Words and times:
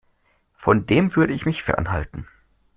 Von 0.55 0.87
dem 0.87 1.15
würde 1.15 1.33
ich 1.33 1.45
mich 1.45 1.61
fernhalten. 1.61 2.27